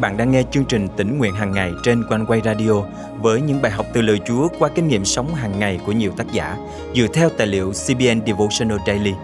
[0.00, 2.72] bạn đang nghe chương trình tỉnh nguyện hàng ngày trên quanh quay radio
[3.20, 6.12] với những bài học từ lời Chúa qua kinh nghiệm sống hàng ngày của nhiều
[6.16, 6.56] tác giả
[6.94, 9.14] dựa theo tài liệu CBN Devotional Daily.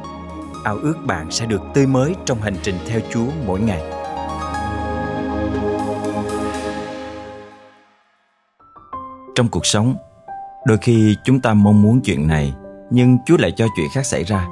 [0.64, 3.82] Ao ước bạn sẽ được tươi mới trong hành trình theo Chúa mỗi ngày.
[9.34, 9.96] Trong cuộc sống,
[10.66, 12.54] đôi khi chúng ta mong muốn chuyện này
[12.90, 14.46] nhưng Chúa lại cho chuyện khác xảy ra.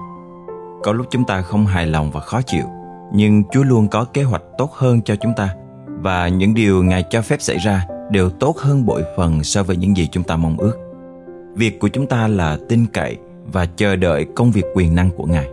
[0.82, 2.64] Có lúc chúng ta không hài lòng và khó chịu,
[3.12, 5.54] nhưng Chúa luôn có kế hoạch tốt hơn cho chúng ta–
[6.02, 9.77] và những điều Ngài cho phép xảy ra đều tốt hơn bội phần so với
[9.77, 10.79] những gì chúng ta mong ước.
[11.55, 13.16] Việc của chúng ta là tin cậy
[13.52, 15.48] và chờ đợi công việc quyền năng của Ngài.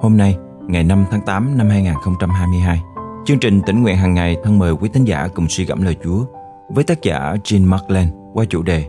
[0.00, 0.36] Hôm nay,
[0.68, 2.80] ngày 5 tháng 8 năm 2022,
[3.26, 5.96] chương trình tỉnh nguyện hàng ngày thân mời quý thính giả cùng suy gẫm lời
[6.04, 6.24] Chúa
[6.68, 8.84] với tác giả Jean Markland qua chủ đề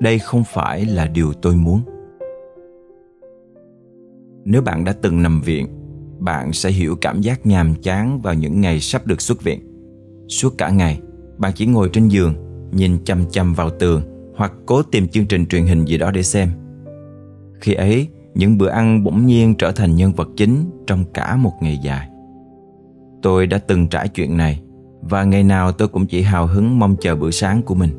[0.00, 1.80] Đây không phải là điều tôi muốn.
[4.44, 5.66] Nếu bạn đã từng nằm viện,
[6.18, 9.71] bạn sẽ hiểu cảm giác nhàm chán vào những ngày sắp được xuất viện
[10.32, 11.00] Suốt cả ngày,
[11.38, 12.34] bạn chỉ ngồi trên giường,
[12.72, 14.02] nhìn chăm chăm vào tường
[14.36, 16.48] hoặc cố tìm chương trình truyền hình gì đó để xem.
[17.60, 21.52] Khi ấy, những bữa ăn bỗng nhiên trở thành nhân vật chính trong cả một
[21.60, 22.08] ngày dài.
[23.22, 24.62] Tôi đã từng trải chuyện này
[25.00, 27.90] và ngày nào tôi cũng chỉ hào hứng mong chờ bữa sáng của mình.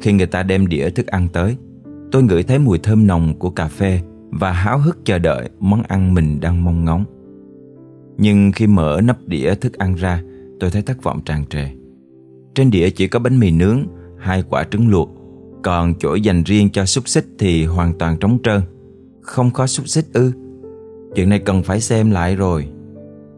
[0.00, 1.56] Khi người ta đem đĩa thức ăn tới,
[2.12, 4.00] tôi ngửi thấy mùi thơm nồng của cà phê
[4.30, 7.04] và háo hức chờ đợi món ăn mình đang mong ngóng.
[8.18, 10.22] Nhưng khi mở nắp đĩa thức ăn ra,
[10.60, 11.68] tôi thấy thất vọng tràn trề.
[12.54, 13.86] Trên đĩa chỉ có bánh mì nướng,
[14.18, 15.10] hai quả trứng luộc,
[15.62, 18.60] còn chỗ dành riêng cho xúc xích thì hoàn toàn trống trơn.
[19.22, 20.32] Không có xúc xích ư?
[21.14, 22.68] Chuyện này cần phải xem lại rồi.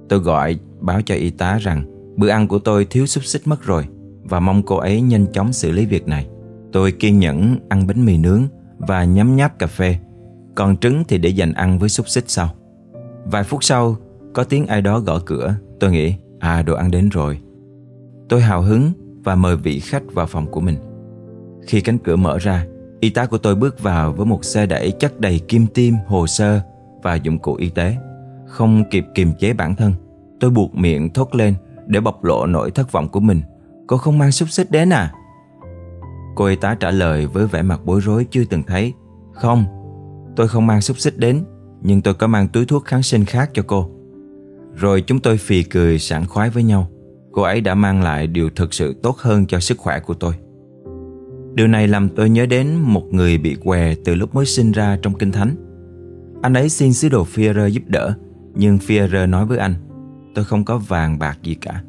[0.09, 1.85] Tôi gọi báo cho y tá rằng
[2.17, 3.85] bữa ăn của tôi thiếu xúc xích mất rồi
[4.23, 6.27] và mong cô ấy nhanh chóng xử lý việc này.
[6.73, 8.43] Tôi kiên nhẫn ăn bánh mì nướng
[8.79, 9.97] và nhấm nháp cà phê,
[10.55, 12.49] còn trứng thì để dành ăn với xúc xích sau.
[13.25, 13.97] Vài phút sau,
[14.35, 15.55] có tiếng ai đó gõ cửa.
[15.81, 17.39] Tôi nghĩ À đồ ăn đến rồi.
[18.29, 18.93] Tôi hào hứng
[19.25, 20.77] và mời vị khách vào phòng của mình.
[21.67, 22.67] Khi cánh cửa mở ra
[23.01, 26.27] Y tá của tôi bước vào với một xe đẩy chất đầy kim tiêm, hồ
[26.27, 26.61] sơ
[27.03, 27.97] và dụng cụ y tế.
[28.47, 29.93] Không kịp kiềm chế bản thân
[30.41, 31.55] Tôi buộc miệng thốt lên
[31.87, 33.43] để bộc lộ nỗi thất vọng của mình.
[33.87, 35.13] Cô không mang xúc xích đến à?
[36.35, 38.93] Cô y tá trả lời với vẻ mặt bối rối chưa từng thấy.
[39.33, 39.65] Không,
[40.37, 41.45] tôi không mang xúc xích đến
[41.83, 43.91] Nhưng tôi có mang túi thuốc kháng sinh khác cho cô
[44.79, 46.89] rồi chúng tôi phì cười sảng khoái với nhau.
[47.33, 50.35] Cô ấy đã mang lại điều thực sự tốt hơn cho sức khỏe của tôi.
[51.55, 54.99] Điều này làm tôi nhớ đến một người bị què từ lúc mới sinh ra
[55.03, 55.55] trong Kinh Thánh.
[56.43, 58.15] Anh ấy xin sứ đồ Führer giúp đỡ,
[58.55, 59.75] nhưng Führer nói với anh,
[60.35, 61.83] tôi không có vàng bạc gì cả.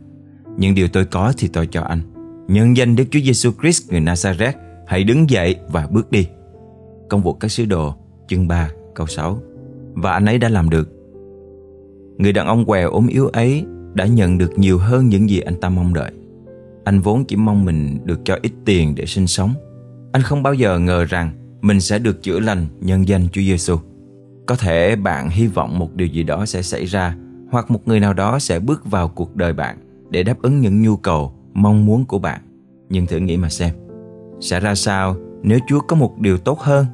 [0.58, 2.02] Nhưng điều tôi có thì tôi cho anh.
[2.48, 4.54] Nhân danh Đức Chúa Giêsu Christ người Nazareth,
[4.88, 6.28] hãy đứng dậy và bước đi.
[7.10, 7.96] Công vụ các sứ đồ,
[8.28, 9.40] chương 3, câu 6.
[9.94, 10.99] Và anh ấy đã làm được
[12.20, 15.56] Người đàn ông què ốm yếu ấy đã nhận được nhiều hơn những gì anh
[15.56, 16.12] ta mong đợi.
[16.84, 19.54] Anh vốn chỉ mong mình được cho ít tiền để sinh sống.
[20.12, 21.32] Anh không bao giờ ngờ rằng
[21.62, 23.78] mình sẽ được chữa lành nhân danh Chúa Giêsu.
[24.48, 27.16] Có thể bạn hy vọng một điều gì đó sẽ xảy ra
[27.52, 29.78] hoặc một người nào đó sẽ bước vào cuộc đời bạn
[30.10, 32.42] để đáp ứng những nhu cầu, mong muốn của bạn.
[32.90, 33.76] Nhưng thử nghĩ mà xem,
[34.40, 36.86] sẽ ra sao nếu Chúa có một điều tốt hơn?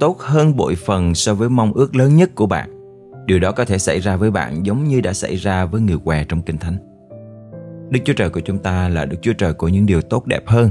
[0.00, 2.75] Tốt hơn bội phần so với mong ước lớn nhất của bạn
[3.26, 5.98] Điều đó có thể xảy ra với bạn giống như đã xảy ra với người
[6.04, 6.76] què trong Kinh Thánh.
[7.90, 10.42] Đức Chúa Trời của chúng ta là Đức Chúa Trời của những điều tốt đẹp
[10.46, 10.70] hơn.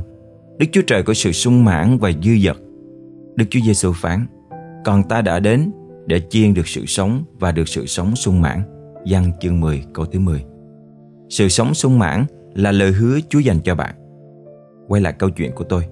[0.58, 2.58] Đức Chúa Trời của sự sung mãn và dư dật.
[3.36, 4.26] Đức Chúa Giêsu phán,
[4.86, 5.72] còn ta đã đến
[6.06, 8.62] để chiên được sự sống và được sự sống sung mãn.
[9.06, 10.44] Giăng chương 10 câu thứ 10
[11.30, 13.96] Sự sống sung mãn là lời hứa Chúa dành cho bạn.
[14.88, 15.84] Quay lại câu chuyện của tôi.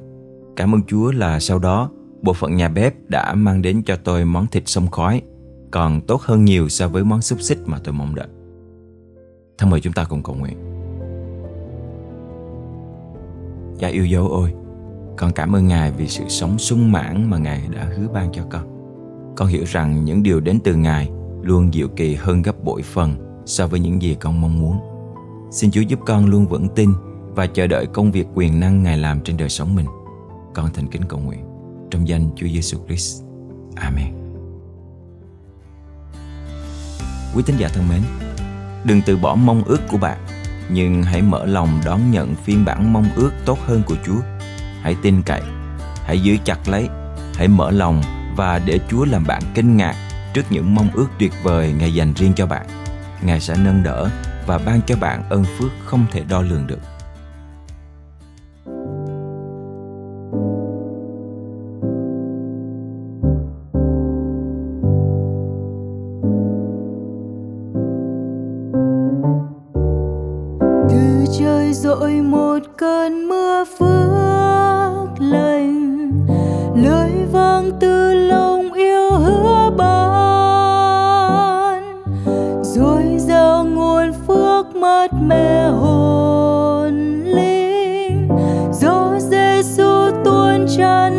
[0.56, 1.90] Cảm ơn Chúa là sau đó
[2.22, 5.22] bộ phận nhà bếp đã mang đến cho tôi món thịt sông khói
[5.74, 8.28] còn tốt hơn nhiều so với món xúc xích mà tôi mong đợi.
[9.58, 10.58] Thân mời chúng ta cùng cầu nguyện.
[13.80, 14.54] Cha yêu dấu ơi,
[15.18, 18.44] con cảm ơn Ngài vì sự sống sung mãn mà Ngài đã hứa ban cho
[18.50, 18.64] con.
[19.36, 21.10] Con hiểu rằng những điều đến từ Ngài
[21.42, 24.78] luôn diệu kỳ hơn gấp bội phần so với những gì con mong muốn.
[25.52, 26.90] Xin Chúa giúp con luôn vững tin
[27.36, 29.88] và chờ đợi công việc quyền năng Ngài làm trên đời sống mình.
[30.54, 31.46] Con thành kính cầu nguyện
[31.92, 33.24] trong danh Chúa Giêsu Christ.
[33.76, 34.23] Amen.
[37.34, 38.02] Quý tín giả thân mến,
[38.84, 40.18] đừng từ bỏ mong ước của bạn,
[40.70, 44.20] nhưng hãy mở lòng đón nhận phiên bản mong ước tốt hơn của Chúa.
[44.82, 45.42] Hãy tin cậy,
[46.06, 46.90] hãy giữ chặt lấy,
[47.36, 48.02] hãy mở lòng
[48.36, 49.96] và để Chúa làm bạn kinh ngạc
[50.34, 52.68] trước những mong ước tuyệt vời Ngài dành riêng cho bạn.
[53.22, 54.10] Ngài sẽ nâng đỡ
[54.48, 56.80] và ban cho bạn ơn phước không thể đo lường được.
[82.76, 88.30] rồi giờ nguồn phước mất mê hồn linh.
[88.72, 91.13] Do Giêsu tuôn tràn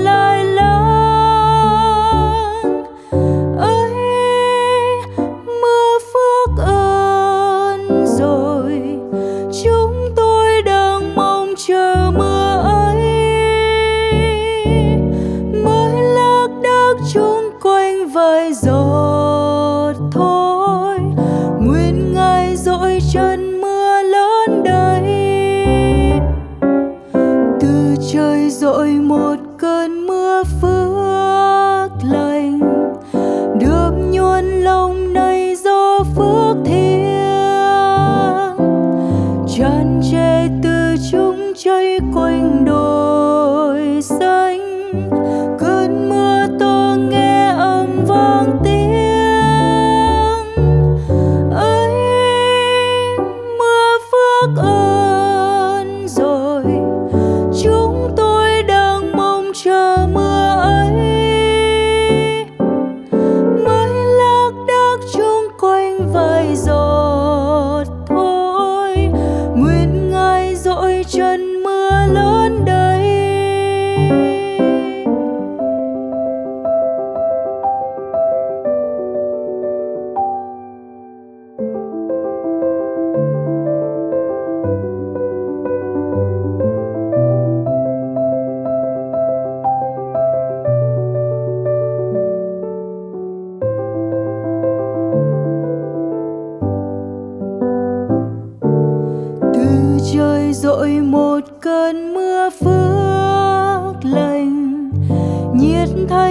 [36.35, 37.05] nước thiêng.
[39.49, 44.61] Tràn trề từ chúng cháy quanh đồi xanh.
[45.59, 48.95] Cơn mưa to nghe âm vang tiếng.
[51.55, 51.93] Ấy,
[53.59, 56.65] mưa phước ơn rồi.
[57.63, 60.24] Chúng tôi đang mong chờ mưa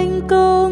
[0.04, 0.63] anh câu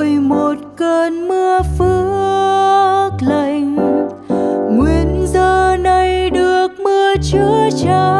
[0.00, 3.76] vội một cơn mưa phước lành.
[4.76, 8.19] Nguyện giờ này được mưa chữa cháy